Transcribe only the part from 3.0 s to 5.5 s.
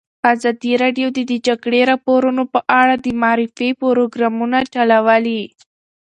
د معارفې پروګرامونه چلولي.